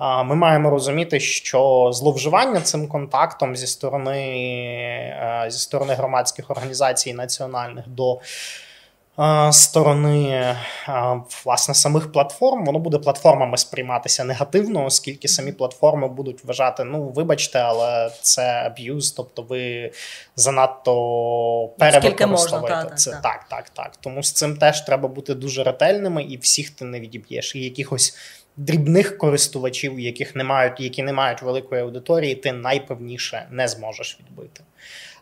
ми 0.00 0.34
маємо 0.34 0.70
розуміти, 0.70 1.20
що 1.20 1.90
зловживання 1.92 2.60
цим 2.60 2.88
контактом 2.88 3.56
зі 3.56 3.66
сторони 3.66 5.46
зі 5.48 5.58
сторони 5.58 5.94
громадських 5.94 6.50
організацій 6.50 7.12
національних 7.12 7.88
до 7.88 8.20
сторони 9.52 10.56
власне 11.44 11.74
самих 11.74 12.12
платформ, 12.12 12.64
воно 12.64 12.78
буде 12.78 12.98
платформами 12.98 13.56
сприйматися 13.56 14.24
негативно, 14.24 14.84
оскільки 14.84 15.28
самі 15.28 15.52
платформи 15.52 16.08
будуть 16.08 16.44
вважати: 16.44 16.84
ну, 16.84 17.08
вибачте, 17.08 17.58
але 17.58 18.10
це 18.22 18.42
аб'юз, 18.42 19.10
тобто 19.10 19.42
ви 19.42 19.92
занадто 20.36 21.70
перевикористовуєте 21.78 22.94
це. 22.96 23.10
Так, 23.10 23.22
так, 23.22 23.44
так, 23.48 23.68
так. 23.68 23.96
Тому 23.96 24.22
з 24.22 24.32
цим 24.32 24.56
теж 24.56 24.80
треба 24.80 25.08
бути 25.08 25.34
дуже 25.34 25.64
ретельними, 25.64 26.22
і 26.22 26.36
всіх 26.36 26.70
ти 26.70 26.84
не 26.84 27.00
відіб'єш. 27.00 27.56
І 27.56 27.60
якихось 27.60 28.16
дрібних 28.56 29.18
користувачів, 29.18 30.00
яких 30.00 30.36
не 30.36 30.44
мають, 30.44 30.80
які 30.80 31.02
не 31.02 31.12
мають 31.12 31.42
великої 31.42 31.82
аудиторії, 31.82 32.34
ти 32.34 32.52
найпевніше 32.52 33.46
не 33.50 33.68
зможеш 33.68 34.18
відбити. 34.20 34.60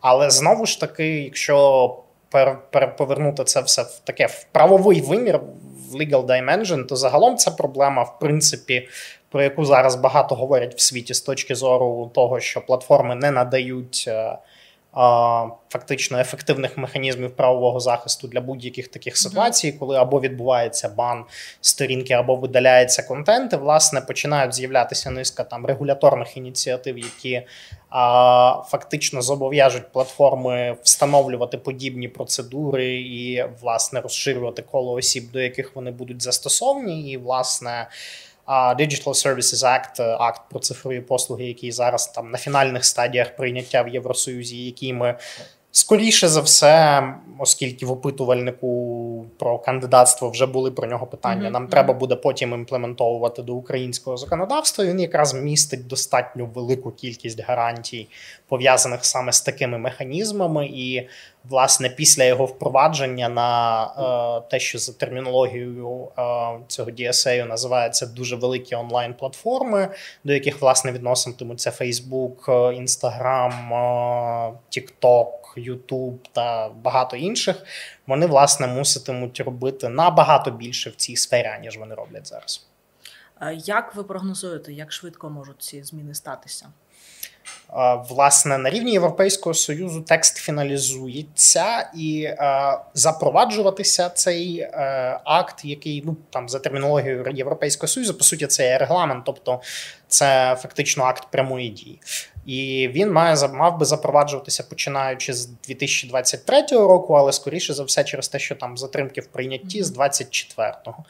Але 0.01 0.31
знову 0.31 0.67
ж 0.67 0.81
таки, 0.81 1.23
якщо 1.23 1.99
повернути 2.99 3.45
це 3.45 3.61
все 3.61 3.83
в 3.83 3.99
таке 4.05 4.27
в 4.27 4.47
правовий 4.53 5.01
вимір, 5.01 5.41
в 5.91 5.95
legal 5.95 6.27
dimension, 6.27 6.87
то 6.87 6.97
загалом 6.97 7.37
це 7.37 7.51
проблема, 7.51 8.03
в 8.03 8.19
принципі, 8.19 8.89
про 9.31 9.43
яку 9.43 9.65
зараз 9.65 9.97
багато 9.97 10.35
говорять 10.35 10.75
в 10.75 10.81
світі 10.81 11.15
з 11.15 11.21
точки 11.21 11.55
зору 11.55 12.11
того, 12.15 12.41
що 12.41 12.61
платформи 12.61 13.15
не 13.15 13.31
надають. 13.31 14.05
Е, 14.09 14.39
фактично 15.69 16.21
ефективних 16.21 16.79
механізмів 16.79 17.37
правового 17.37 17.81
захисту 17.81 18.29
для 18.29 18.41
будь-яких 18.41 18.89
таких 18.89 19.17
ситуацій, 19.17 19.73
коли 19.73 19.97
або 19.97 20.21
відбувається 20.21 20.89
бан 20.89 21.25
сторінки, 21.61 22.15
або 22.15 22.37
видаляється 22.37 23.03
контент, 23.03 23.53
і, 23.53 23.57
власне 23.57 24.01
починають 24.01 24.55
з'являтися 24.55 25.11
низка 25.11 25.45
там 25.45 25.67
регуляторних 25.67 26.37
ініціатив, 26.37 26.99
які 26.99 27.43
а, 27.91 28.63
фактично 28.69 29.23
зобов'яжуть 29.23 29.93
платформи 29.93 30.77
встановлювати 30.83 31.59
подібні 31.59 32.09
процедури 32.09 32.95
і 32.95 33.45
власне 33.61 34.01
розширювати 34.01 34.63
коло 34.63 34.93
осіб, 34.93 35.31
до 35.33 35.41
яких 35.41 35.77
вони 35.77 35.91
будуть 35.91 36.23
застосовані, 36.23 37.11
і 37.11 37.17
власне. 37.17 37.89
Digital 38.53 39.15
Services 39.27 39.65
Act, 39.65 40.03
е, 40.03 40.17
акт 40.21 40.41
про 40.51 40.61
цифрові 40.61 41.01
послуги, 41.01 41.45
який 41.45 41.73
зараз 41.73 42.07
там 42.07 42.31
на 42.31 42.39
фінальних 42.39 42.85
стадіях 42.85 43.37
прийняття 43.37 43.83
в 43.83 43.89
Євросоюзі, 43.89 44.65
який 44.65 44.93
ми 44.93 45.15
скоріше 45.73 46.29
за 46.29 46.41
все, 46.41 47.03
оскільки 47.39 47.87
в 47.87 47.91
опитувальнику 47.91 49.27
про 49.39 49.59
кандидатство 49.59 50.31
вже 50.31 50.47
були 50.47 50.71
про 50.71 50.89
нього 50.89 51.07
питання. 51.07 51.49
Mm-hmm. 51.49 51.53
Нам 51.53 51.69
треба 51.69 51.95
буде 51.95 52.17
потім 52.17 52.53
імплементовувати 52.53 53.43
до 53.43 53.55
українського 53.55 54.17
законодавства. 54.17 54.85
і 54.85 54.89
Він 54.89 55.01
якраз 55.01 55.35
містить 55.35 55.87
достатньо 55.87 56.51
велику 56.55 56.91
кількість 56.91 57.41
гарантій, 57.41 58.09
пов'язаних 58.49 59.05
саме 59.05 59.33
з 59.33 59.41
такими 59.41 59.79
механізмами, 59.79 60.67
і 60.67 61.09
власне 61.49 61.89
після 61.89 62.25
його 62.25 62.45
впровадження 62.45 63.29
на 63.29 63.85
е, 63.85 64.49
те, 64.51 64.61
що 64.61 64.79
за 64.79 64.93
термінологією 64.93 66.09
е, 66.19 66.23
цього 66.69 66.91
DSA 66.91 67.49
називається 67.49 68.07
дуже 68.07 68.37
великі 68.37 68.77
онлайн-платформи, 68.77 69.89
до 70.25 70.33
яких 70.33 70.61
власне 70.61 70.93
відноситимуться 70.93 71.71
Facebook, 71.71 72.45
Instagram, 72.83 73.73
е, 73.73 74.59
TikTok, 74.71 75.29
YouTube 75.57 76.19
та 76.33 76.69
багато 76.69 77.17
інших. 77.17 77.65
Вони 78.07 78.27
власне 78.27 78.67
муситимуть 78.67 79.41
робити 79.41 79.89
набагато 79.89 80.51
більше 80.51 80.91
в 80.91 80.95
цій 80.95 81.17
сфері, 81.17 81.51
ніж 81.63 81.79
вони 81.79 81.95
роблять 81.95 82.27
зараз. 82.27 82.67
Як 83.65 83.95
ви 83.95 84.05
прогнозуєте, 84.05 84.73
як 84.73 84.93
швидко 84.93 85.31
можуть 85.31 85.63
ці 85.63 85.83
зміни 85.83 86.15
статися? 86.15 86.67
Власне, 88.09 88.59
на 88.59 88.71
рівні 88.71 88.93
Європейського 88.93 89.55
союзу 89.55 90.01
текст 90.01 90.37
фіналізується 90.37 91.91
і 91.97 92.23
е, 92.23 92.79
запроваджуватися 92.95 94.09
цей 94.09 94.59
е, 94.59 94.71
акт, 95.25 95.65
який 95.65 96.03
ну 96.07 96.17
там 96.31 96.49
за 96.49 96.59
термінологією 96.59 97.27
Європейського 97.35 97.89
союзу, 97.89 98.15
по 98.15 98.25
суті, 98.25 98.47
це 98.47 98.67
є 98.67 98.79
регламент, 98.79 99.25
тобто 99.27 99.61
це 100.09 100.57
фактично 100.63 101.05
акт 101.05 101.27
прямої 101.31 101.69
дії. 101.69 102.01
І 102.47 102.89
він 102.93 103.13
має 103.13 103.49
мав 103.49 103.79
би 103.79 103.85
запроваджуватися 103.85 104.63
починаючи 104.63 105.35
з 105.35 105.47
2023 105.47 106.63
року, 106.71 107.15
але 107.15 107.33
скоріше 107.33 107.75
за 107.75 107.85
все, 107.85 108.05
через 108.05 108.29
те, 108.29 108.39
що 108.39 108.55
там 108.55 108.79
затримки 108.79 109.21
в 109.21 109.27
прийнятті 109.27 109.83
з 109.83 109.99
24-го. 109.99 111.05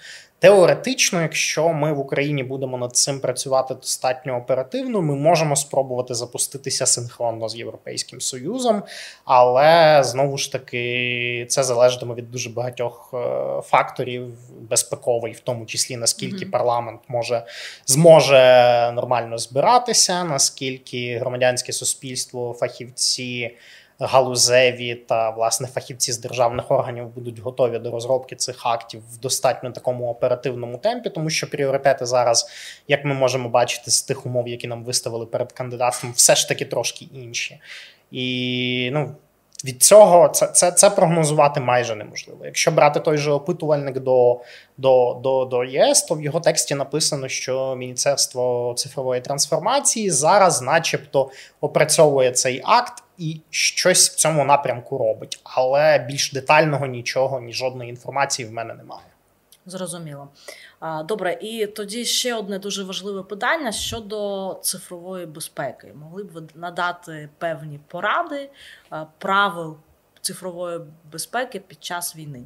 Теоретично, 0.44 1.22
якщо 1.22 1.68
ми 1.68 1.92
в 1.92 1.98
Україні 1.98 2.42
будемо 2.42 2.78
над 2.78 2.96
цим 2.96 3.20
працювати 3.20 3.74
достатньо 3.74 4.36
оперативно, 4.36 5.02
ми 5.02 5.14
можемо 5.14 5.56
спробувати 5.56 6.14
запуститися 6.14 6.86
синхронно 6.86 7.48
з 7.48 7.56
Європейським 7.56 8.20
Союзом, 8.20 8.82
але 9.24 10.00
знову 10.04 10.38
ж 10.38 10.52
таки 10.52 11.46
це 11.48 11.62
залежатиме 11.62 12.14
від 12.14 12.30
дуже 12.30 12.50
багатьох 12.50 13.14
е, 13.14 13.60
факторів, 13.62 14.26
безпековий, 14.60 15.32
в 15.32 15.40
тому 15.40 15.66
числі 15.66 15.96
наскільки 15.96 16.44
mm-hmm. 16.44 16.50
парламент 16.50 17.00
може 17.08 17.42
зможе 17.86 18.92
нормально 18.94 19.38
збиратися, 19.38 20.24
наскільки 20.24 21.18
громадянське 21.18 21.72
суспільство, 21.72 22.56
фахівці 22.60 23.50
галузеві 23.98 24.94
та 24.94 25.30
власне 25.30 25.68
фахівці 25.68 26.12
з 26.12 26.18
державних 26.18 26.70
органів 26.70 27.08
будуть 27.08 27.38
готові 27.38 27.78
до 27.78 27.90
розробки 27.90 28.36
цих 28.36 28.66
актів 28.66 29.02
в 29.12 29.18
достатньо 29.18 29.70
такому 29.70 30.10
оперативному 30.10 30.78
темпі, 30.78 31.10
тому 31.10 31.30
що 31.30 31.50
пріоритети 31.50 32.06
зараз, 32.06 32.46
як 32.88 33.04
ми 33.04 33.14
можемо 33.14 33.48
бачити, 33.48 33.90
з 33.90 34.02
тих 34.02 34.26
умов, 34.26 34.48
які 34.48 34.68
нам 34.68 34.84
виставили 34.84 35.26
перед 35.26 35.52
кандидатством, 35.52 36.12
все 36.12 36.34
ж 36.34 36.48
таки 36.48 36.64
трошки 36.64 37.08
інші. 37.14 37.60
І 38.10 38.90
ну, 38.92 39.14
від 39.64 39.82
цього 39.82 40.28
це 40.28 40.46
це, 40.46 40.72
це 40.72 40.90
прогнозувати 40.90 41.60
майже 41.60 41.94
неможливо. 41.94 42.44
Якщо 42.44 42.70
брати 42.70 43.00
той 43.00 43.18
же 43.18 43.30
опитувальник 43.30 44.00
до 44.00 44.40
до, 44.78 45.20
до, 45.22 45.44
до 45.44 45.64
ЄС, 45.64 46.02
то 46.02 46.14
в 46.14 46.22
його 46.22 46.40
тексті 46.40 46.74
написано, 46.74 47.28
що 47.28 47.76
Міністерство 47.76 48.74
цифрової 48.76 49.20
трансформації 49.20 50.10
зараз, 50.10 50.62
начебто, 50.62 51.30
опрацьовує 51.60 52.32
цей 52.32 52.62
акт 52.64 53.03
і 53.18 53.40
щось 53.50 54.10
в 54.10 54.14
цьому 54.14 54.44
напрямку 54.44 54.98
робить, 54.98 55.40
але 55.44 55.98
більш 55.98 56.32
детального 56.32 56.86
нічого, 56.86 57.40
ні 57.40 57.52
жодної 57.52 57.90
інформації 57.90 58.48
в 58.48 58.52
мене 58.52 58.74
немає. 58.74 59.06
Зрозуміло. 59.66 60.28
Добре, 61.04 61.38
і 61.40 61.66
тоді 61.66 62.04
ще 62.04 62.34
одне 62.34 62.58
дуже 62.58 62.84
важливе 62.84 63.22
питання 63.22 63.72
щодо 63.72 64.58
цифрової 64.62 65.26
безпеки. 65.26 65.92
Могли 65.94 66.24
б 66.24 66.32
ви 66.32 66.42
надати 66.54 67.28
певні 67.38 67.80
поради 67.88 68.50
правил 69.18 69.76
цифрової 70.20 70.80
безпеки 71.12 71.60
під 71.60 71.84
час 71.84 72.16
війни? 72.16 72.42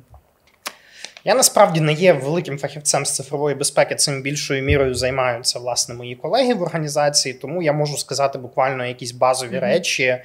Я 1.24 1.34
насправді 1.34 1.80
не 1.80 1.92
є 1.92 2.12
великим 2.12 2.58
фахівцем 2.58 3.06
з 3.06 3.14
цифрової 3.14 3.56
безпеки. 3.56 3.94
Цим 3.94 4.22
більшою 4.22 4.62
мірою 4.62 4.94
займаються 4.94 5.58
власне 5.58 5.94
мої 5.94 6.16
колеги 6.16 6.54
в 6.54 6.62
організації, 6.62 7.34
тому 7.34 7.62
я 7.62 7.72
можу 7.72 7.96
сказати 7.96 8.38
буквально 8.38 8.86
якісь 8.86 9.12
базові 9.12 9.56
mm-hmm. 9.56 9.60
речі 9.60 10.18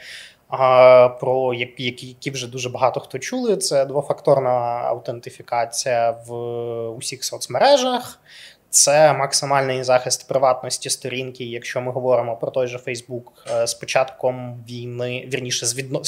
про 1.19 1.53
які, 1.53 2.07
які 2.07 2.31
вже 2.31 2.47
дуже 2.47 2.69
багато 2.69 2.99
хто 2.99 3.19
чули. 3.19 3.57
Це 3.57 3.85
двофакторна 3.85 4.49
аутентифікація 4.85 6.11
в 6.27 6.33
усіх 6.89 7.23
соцмережах. 7.23 8.19
Це 8.69 9.13
максимальний 9.13 9.83
захист 9.83 10.27
приватності 10.27 10.89
сторінки. 10.89 11.43
Якщо 11.43 11.81
ми 11.81 11.91
говоримо 11.91 12.35
про 12.35 12.51
той 12.51 12.67
же 12.67 12.77
Фейсбук 12.77 13.33
з 13.65 13.73
початком 13.73 14.63
війни, 14.69 15.29
вірніше 15.33 15.65
з 15.65 15.75
відно, 15.75 16.01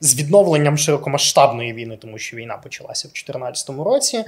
з 0.00 0.14
відновленням 0.18 0.78
широкомасштабної 0.78 1.72
війни, 1.72 1.96
тому 1.96 2.18
що 2.18 2.36
війна 2.36 2.56
почалася 2.56 3.08
в 3.08 3.10
2014 3.10 3.70
році. 3.70 4.24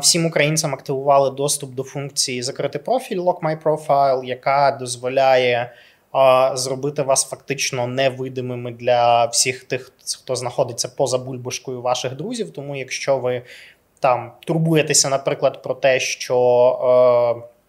Всім 0.00 0.26
українцям 0.26 0.74
активували 0.74 1.30
доступ 1.30 1.74
до 1.74 1.82
функції 1.82 2.42
закрити 2.42 2.78
профіль 2.78 3.20
Lock 3.20 3.40
My 3.40 3.62
Profile, 3.62 4.24
яка 4.24 4.76
дозволяє 4.80 5.72
зробити 6.54 7.02
вас 7.02 7.28
фактично 7.28 7.86
невидимими 7.86 8.72
для 8.72 9.24
всіх 9.24 9.64
тих, 9.64 9.92
хто 10.18 10.36
знаходиться 10.36 10.88
поза 10.88 11.18
бульбашкою 11.18 11.82
ваших 11.82 12.16
друзів. 12.16 12.50
Тому, 12.50 12.76
якщо 12.76 13.18
ви 13.18 13.42
там 14.00 14.32
турбуєтеся, 14.46 15.08
наприклад, 15.08 15.62
про 15.62 15.74
те, 15.74 16.00
що. 16.00 17.46
Е, 17.46 17.60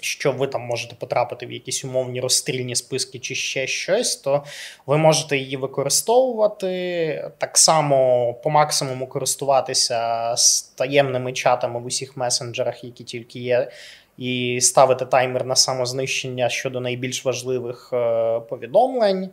що 0.00 0.32
ви 0.32 0.46
там 0.46 0.62
можете 0.62 0.94
потрапити 0.94 1.46
в 1.46 1.52
якісь 1.52 1.84
умовні 1.84 2.20
розстрільні 2.20 2.76
списки 2.76 3.18
чи 3.18 3.34
ще 3.34 3.66
щось, 3.66 4.16
то 4.16 4.44
ви 4.86 4.98
можете 4.98 5.36
її 5.36 5.56
використовувати 5.56 7.30
так 7.38 7.58
само 7.58 8.34
по 8.34 8.50
максимуму 8.50 9.06
користуватися 9.06 10.34
з 10.36 10.62
таємними 10.62 11.32
чатами 11.32 11.80
в 11.80 11.86
усіх 11.86 12.16
месенджерах, 12.16 12.84
які 12.84 13.04
тільки 13.04 13.38
є, 13.38 13.70
і 14.18 14.60
ставити 14.60 15.06
таймер 15.06 15.46
на 15.46 15.56
самознищення 15.56 16.48
щодо 16.48 16.80
найбільш 16.80 17.24
важливих 17.24 17.90
е, 17.92 18.40
повідомлень. 18.40 19.30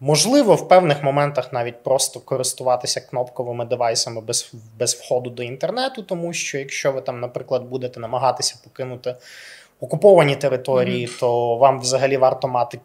Можливо, 0.00 0.54
в 0.54 0.68
певних 0.68 1.02
моментах 1.02 1.52
навіть 1.52 1.82
просто 1.82 2.20
користуватися 2.20 3.00
кнопковими 3.00 3.64
девайсами 3.64 4.20
без 4.20 4.52
без 4.78 4.94
входу 4.94 5.30
до 5.30 5.42
інтернету, 5.42 6.02
тому 6.02 6.32
що 6.32 6.58
якщо 6.58 6.92
ви 6.92 7.00
там, 7.00 7.20
наприклад, 7.20 7.62
будете 7.64 8.00
намагатися 8.00 8.60
покинути 8.64 9.16
окуповані 9.80 10.36
території, 10.36 11.06
mm-hmm. 11.06 11.20
то 11.20 11.56
вам 11.56 11.80
взагалі 11.80 12.16
варто 12.16 12.48
мати 12.48 12.80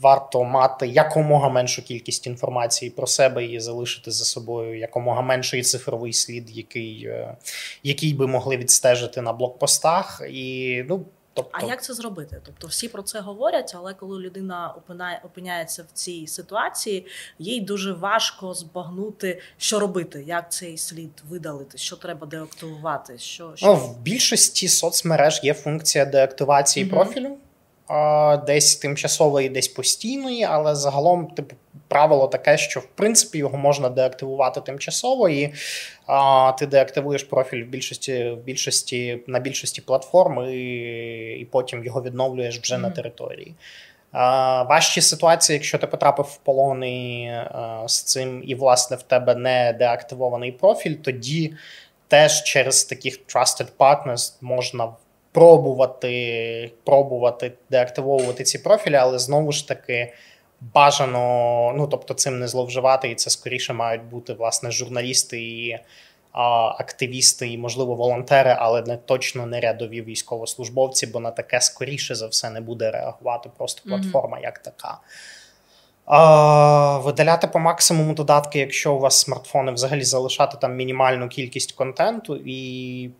варто 0.00 0.44
мати 0.44 0.86
якомога 0.86 1.48
меншу 1.48 1.82
кількість 1.82 2.26
інформації 2.26 2.90
про 2.90 3.06
себе 3.06 3.44
і 3.44 3.60
залишити 3.60 4.10
за 4.10 4.24
собою 4.24 4.78
якомога 4.78 5.22
менший 5.22 5.62
цифровий 5.62 6.12
слід, 6.12 6.56
який 6.56 7.04
е, 7.06 7.36
який 7.82 8.14
би 8.14 8.26
могли 8.26 8.56
відстежити 8.56 9.20
на 9.20 9.32
блокпостах. 9.32 10.22
І 10.30 10.84
ну 10.88 11.06
Тобто... 11.36 11.58
А 11.62 11.66
як 11.66 11.82
це 11.82 11.94
зробити? 11.94 12.40
Тобто 12.44 12.66
всі 12.66 12.88
про 12.88 13.02
це 13.02 13.20
говорять, 13.20 13.72
але 13.76 13.94
коли 13.94 14.18
людина 14.18 14.74
опинає, 14.78 15.20
опиняється 15.24 15.82
в 15.82 15.86
цій 15.92 16.26
ситуації, 16.26 17.06
їй 17.38 17.60
дуже 17.60 17.92
важко 17.92 18.54
збагнути, 18.54 19.40
що 19.58 19.78
робити, 19.78 20.24
як 20.26 20.52
цей 20.52 20.78
слід 20.78 21.10
видалити, 21.28 21.78
що 21.78 21.96
треба 21.96 22.26
деактивувати. 22.26 23.18
Що, 23.18 23.52
що... 23.54 23.66
Ну, 23.66 23.74
в 23.74 23.98
більшості 23.98 24.68
соцмереж 24.68 25.40
є 25.42 25.54
функція 25.54 26.04
деактивації 26.04 26.86
mm 26.86 26.90
профілю 26.90 27.36
десь 28.46 28.76
тимчасової, 28.76 29.48
десь 29.48 29.68
постійної, 29.68 30.44
але 30.44 30.74
загалом, 30.74 31.26
типу, 31.26 31.56
правило 31.88 32.28
таке, 32.28 32.58
що 32.58 32.80
в 32.80 32.86
принципі 32.86 33.38
його 33.38 33.58
можна 33.58 33.88
деактивувати 33.88 34.60
тимчасово, 34.60 35.28
і 35.28 35.54
а, 36.06 36.52
ти 36.58 36.66
деактивуєш 36.66 37.24
профіль 37.24 37.64
в 37.64 37.66
більшості 37.66 38.30
в 38.30 38.36
більшості 38.36 39.22
на 39.26 39.38
більшості 39.38 39.80
платформ, 39.80 40.50
і, 40.50 41.38
і 41.40 41.44
потім 41.44 41.84
його 41.84 42.02
відновлюєш 42.02 42.60
вже 42.60 42.74
mm-hmm. 42.74 42.78
на 42.78 42.90
території. 42.90 43.54
А, 44.12 44.62
Важчі 44.62 45.00
ситуації, 45.00 45.54
якщо 45.54 45.78
ти 45.78 45.86
потрапив 45.86 46.26
в 46.26 46.36
полон 46.36 46.84
і 46.84 47.32
з 47.86 48.02
цим, 48.02 48.42
і 48.46 48.54
власне 48.54 48.96
в 48.96 49.02
тебе 49.02 49.34
не 49.34 49.76
деактивований 49.78 50.52
профіль, 50.52 50.94
тоді 50.94 51.54
теж 52.08 52.42
через 52.42 52.84
таких 52.84 53.18
trusted 53.26 53.66
partners 53.78 54.32
можна 54.40 54.88
пробувати 55.36 56.72
пробувати 56.84 57.52
деактивовувати 57.70 58.44
ці 58.44 58.58
профілі, 58.58 58.94
але 58.94 59.18
знову 59.18 59.52
ж 59.52 59.68
таки 59.68 60.12
бажано, 60.60 61.72
ну 61.76 61.86
тобто, 61.86 62.14
цим 62.14 62.38
не 62.38 62.48
зловживати, 62.48 63.10
і 63.10 63.14
це 63.14 63.30
скоріше 63.30 63.72
мають 63.72 64.04
бути 64.04 64.32
власне 64.32 64.70
журналісти 64.70 65.40
і 65.40 65.78
а, 66.32 66.42
активісти, 66.78 67.48
і, 67.48 67.58
можливо, 67.58 67.94
волонтери, 67.94 68.56
але 68.58 68.82
не 68.82 68.96
точно 68.96 69.46
не 69.46 69.60
рядові 69.60 70.02
військовослужбовці, 70.02 71.06
бо 71.06 71.20
на 71.20 71.30
таке 71.30 71.60
скоріше 71.60 72.14
за 72.14 72.26
все 72.26 72.50
не 72.50 72.60
буде 72.60 72.90
реагувати 72.90 73.50
просто 73.56 73.88
платформа 73.88 74.36
mm-hmm. 74.36 74.42
як 74.42 74.58
така. 74.58 74.98
А, 76.04 76.98
Видаляти 76.98 77.46
по 77.46 77.58
максимуму 77.58 78.14
додатки, 78.14 78.58
якщо 78.58 78.94
у 78.94 78.98
вас 78.98 79.20
смартфони, 79.20 79.72
взагалі 79.72 80.02
залишати 80.02 80.56
там 80.60 80.76
мінімальну 80.76 81.28
кількість 81.28 81.72
контенту, 81.72 82.36
і 82.46 83.10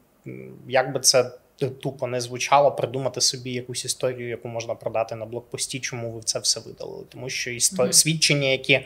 як 0.68 0.92
би 0.92 1.00
це 1.00 1.30
тупо 1.58 2.06
не 2.06 2.20
звучало 2.20 2.72
придумати 2.72 3.20
собі 3.20 3.52
якусь 3.52 3.84
історію, 3.84 4.28
яку 4.28 4.48
можна 4.48 4.74
продати 4.74 5.14
на 5.16 5.26
блокпості, 5.26 5.80
чому 5.80 6.12
ви 6.12 6.20
це 6.22 6.38
все 6.38 6.60
видалили. 6.60 7.04
Тому 7.08 7.28
що 7.28 7.50
історії, 7.50 7.92
mm-hmm. 7.92 7.96
свідчення, 7.96 8.48
які 8.48 8.80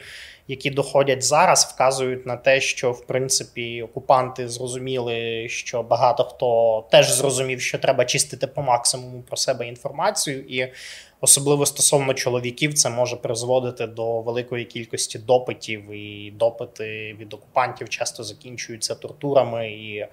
які 0.51 0.71
доходять 0.71 1.23
зараз, 1.23 1.73
вказують 1.75 2.27
на 2.27 2.37
те, 2.37 2.61
що 2.61 2.93
в 2.93 3.07
принципі 3.07 3.83
окупанти 3.83 4.49
зрозуміли, 4.49 5.49
що 5.49 5.83
багато 5.83 6.25
хто 6.25 6.85
теж 6.91 7.13
зрозумів, 7.13 7.61
що 7.61 7.79
треба 7.79 8.05
чистити 8.05 8.47
по 8.47 8.63
максимуму 8.63 9.23
про 9.23 9.37
себе 9.37 9.69
інформацію, 9.69 10.41
і 10.41 10.73
особливо 11.21 11.67
стосовно 11.67 12.15
чоловіків, 12.15 12.75
це 12.75 12.91
може 12.91 13.17
призводити 13.17 13.87
до 13.87 14.21
великої 14.21 14.65
кількості 14.65 15.19
допитів, 15.19 15.91
і 15.91 16.31
допити 16.31 17.17
від 17.21 17.35
окупантів 17.35 17.89
часто 17.89 18.25
закінчуються 18.25 18.95
тортурами 18.95 19.71
і 19.71 20.07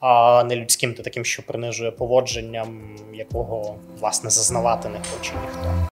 а 0.00 0.44
не 0.44 0.56
людським 0.56 0.94
та 0.94 1.02
таким, 1.02 1.24
що 1.24 1.42
принижує 1.46 1.90
поводженням, 1.90 2.96
якого 3.14 3.76
власне 4.00 4.30
зазнавати 4.30 4.88
не 4.88 4.98
хоче 4.98 5.32
ніхто. 5.42 5.88